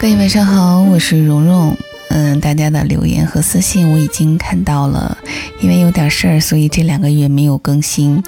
[0.00, 1.76] 各位晚上好，我是蓉蓉。
[2.08, 5.18] 嗯，大家的留言和私信我已经看到了，
[5.60, 8.22] 因为有点事儿，所以这两个月没有更新。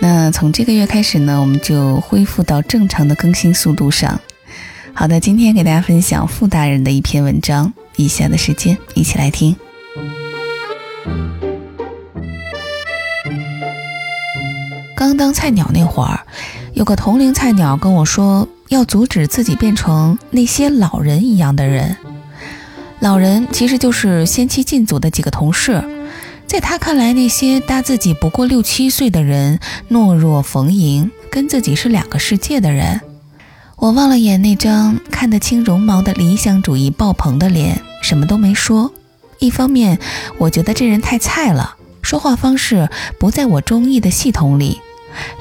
[0.00, 4.18] 那从这个月开始呢，我们就恢复到正常的更新速度上。
[4.94, 9.54] 好的，今天给大家分享傅大人的一篇文章，以下的时间一起来听。
[14.96, 16.20] 刚当菜鸟那会儿，
[16.72, 21.96] 有个同龄菜鸟跟我说，要阻止自己变成那些老人一样的人。
[23.00, 25.82] 老人其实就是先期进组的几个同事，
[26.46, 29.58] 在他看来，那些大自己不过六七岁的人，
[29.90, 33.00] 懦弱逢迎，跟自己是两个世界的人。
[33.74, 38.92] 我望了眼那张看得清绒毛的理想主义爆棚的脸，什么都没说。
[39.40, 39.98] 一方面，
[40.38, 44.80] 我觉得这人太菜了，说话方式不在我中意的系统里；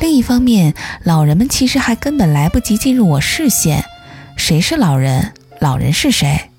[0.00, 3.84] 另一方面，老人们其实还根本来不及进入我视线。
[4.36, 5.32] 谁是老人？
[5.60, 6.50] 老人是谁？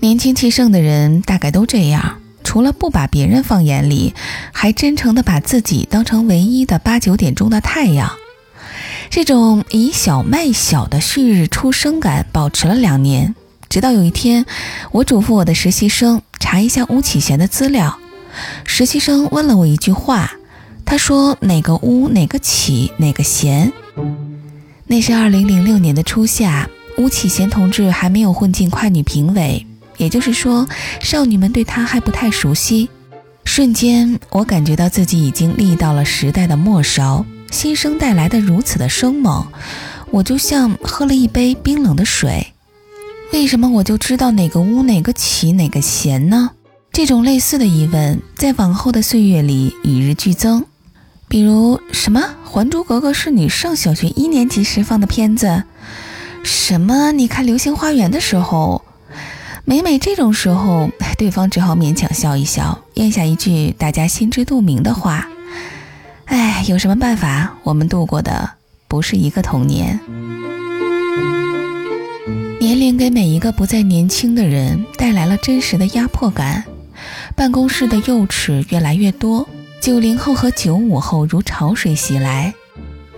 [0.00, 4.14] 年轻气盛的人大概都这样，除了不把别人放眼里，
[4.52, 8.12] 还真诚地把自己当成唯一的八九点钟的太阳。
[9.10, 13.34] 这种以小卖小的旭日初升感保持了两年，
[13.68, 14.44] 直到有一天，
[14.92, 17.98] 我嘱咐我的实习生查一下巫启贤的资料。
[18.64, 20.32] 实习生问了我一句话，
[20.86, 23.70] 他说：“哪个巫，哪个起，哪个贤？”
[24.86, 29.66] 那是二零零六年的初夏，巫启贤同志还没有混进快女评委。
[29.96, 30.66] 也就是说，
[31.00, 32.88] 少女们对他还不太熟悉。
[33.44, 39.44] 瞬间，我感觉到自己已经立到了时代的末梢，新生代来的如此的生猛，
[40.10, 42.46] 我就像喝了一杯冰冷的水。
[43.32, 46.50] 为什么我就知道哪个污、哪个起、哪个咸呢？
[46.92, 50.64] 这种类似的疑问，在往后的岁月里与日俱增。
[51.28, 55.64] 比如，什么《还珠格格》是你上小学一年级时放的片子？
[56.44, 57.10] 什么？
[57.10, 58.82] 你看《流星花园》的时候？
[59.64, 60.88] 每每这种时候，
[61.18, 65.28] 对方只好勉强笑一笑，咽下一句大家心知肚明的话
[66.26, 67.54] ：“哎，有什么办法？
[67.64, 68.48] 我们度过的
[68.86, 69.98] 不是一个童年。”
[72.60, 76.64] 年龄给每一个不再年轻的人带来了真实的压迫感，
[77.34, 79.48] 办公室的幼齿越来越多，
[79.86, 82.52] 九零后和九五后如潮水袭来，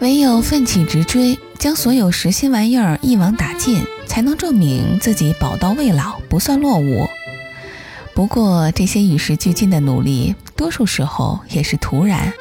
[0.00, 3.82] 唯有奋起直追，将所有实心玩意儿一网打尽。
[4.06, 7.06] 才能证明自己宝刀未老，不算落伍。
[8.14, 12.34] 不过，这些与时俱进的努力，多数时候也是徒然。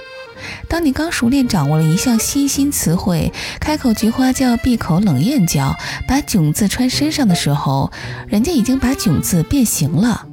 [0.67, 5.73] 当你刚熟练掌握了一项新兴词汇，开口菊花叫，闭口冷艳叫，
[6.05, 7.93] 把“囧”字穿身上的时候，
[8.27, 10.27] 人家已经把“囧”字变形了。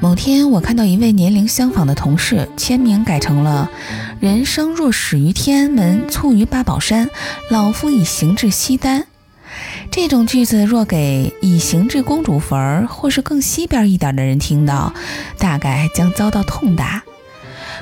[0.00, 3.68] 某天，我看到一位年龄相仿的同事签名改成了
[4.20, 7.10] “人生若始于天安门，卒于八宝山，
[7.50, 9.06] 老夫已行至西单”。
[9.90, 14.94] 这种句子若给已行至公主坟儿或是更西边一点的人听到，
[15.36, 17.02] 大概将遭到痛打。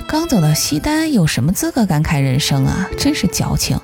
[0.08, 2.88] 刚走到西单，有什么资格感慨人生啊？
[2.98, 3.78] 真是矫情。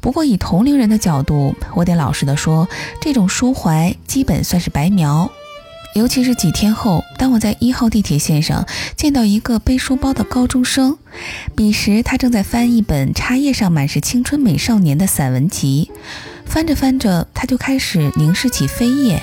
[0.00, 2.68] 不过以同龄人的角度，我得老实的说，
[3.00, 5.30] 这种抒怀基本算是白描。
[5.94, 8.66] 尤其是几天后，当我在一号地铁线上
[8.96, 10.96] 见到一个背书包的高中生，
[11.54, 15.90] 彼时他正在翻一本插页上满是青春美少年的散文集。
[16.46, 19.22] 翻着翻着，他就开始凝视起扉页，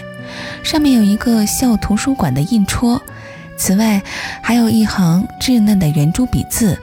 [0.63, 3.01] 上面有一个校图书馆的印戳，
[3.57, 4.01] 此外
[4.41, 6.79] 还有一行稚嫩的圆珠笔字：“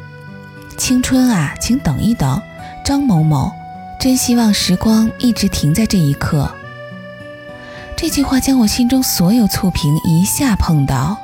[0.76, 2.42] 青春啊，请等一等，
[2.84, 3.53] 张某某，
[4.00, 6.53] 真希望时光一直停在这一刻。”
[7.97, 11.17] 这句话将我心中所有醋瓶一下碰倒，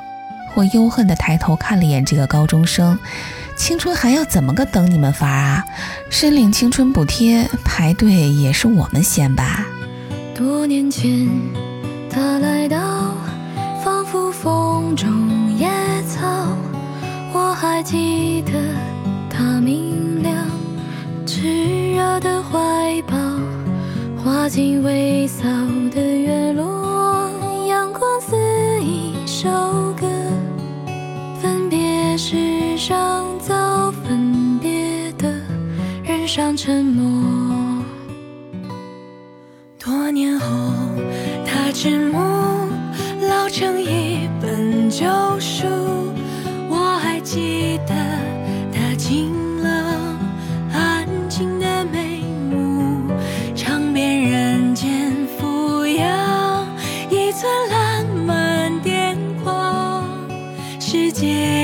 [0.55, 2.97] 我忧恨地抬头看了一眼这个高中生。
[3.55, 5.63] 青春还要怎么个等你们法啊？
[6.09, 9.63] 申领青春补贴排队也是我们先吧。
[10.33, 11.29] 多年前，
[12.09, 13.13] 他来到，
[13.83, 15.69] 仿佛风中野
[16.07, 16.57] 草。
[17.31, 18.51] 我还记得
[19.29, 20.35] 他明亮
[21.27, 22.59] 炽热的怀
[24.43, 25.47] 花进未扫
[25.89, 27.29] 的院落，
[27.65, 28.35] 阳光似
[28.83, 29.47] 一首
[29.93, 30.05] 歌。
[31.41, 35.33] 分别时，上早分别的
[36.03, 37.12] 人，上沉默。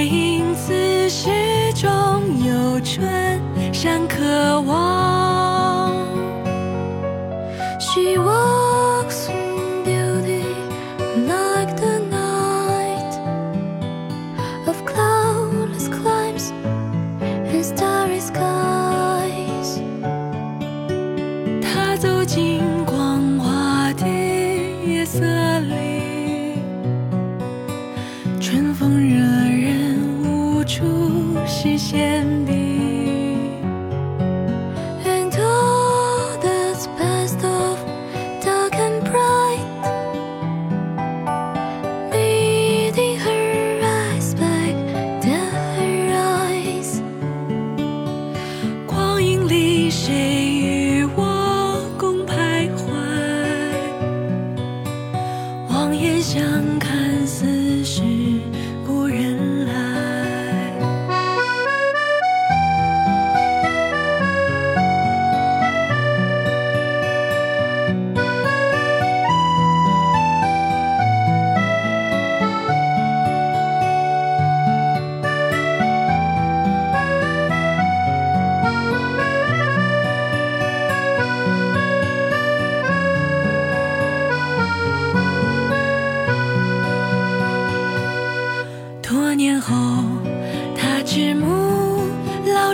[0.06, 1.30] 因此始
[1.76, 1.90] 终
[2.46, 3.40] 有春。
[3.72, 5.29] 山可望，
[30.70, 32.59] 出视线。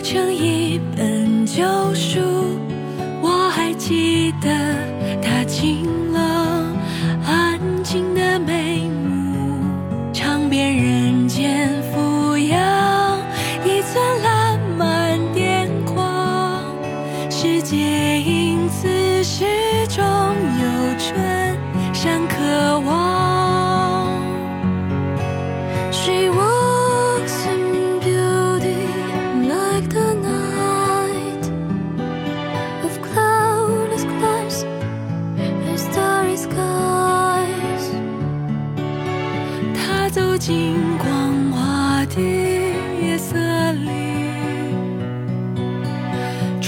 [0.06, 1.64] 成一本旧
[1.96, 2.20] 书
[3.24, 4.48] 我还记得
[5.20, 6.05] 他经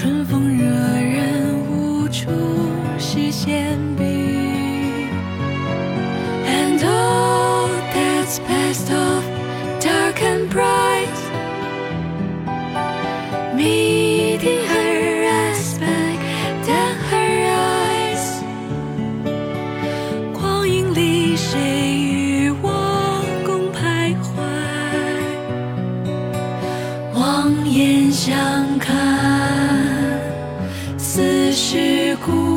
[0.08, 2.30] 春风惹人无处
[2.98, 4.06] 是闲笔
[6.46, 9.22] and all that's best of
[9.82, 11.12] dark and bright
[13.54, 14.67] meeting
[31.60, 32.57] 是故